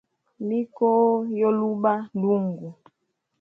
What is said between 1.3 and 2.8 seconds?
yo luba lungu.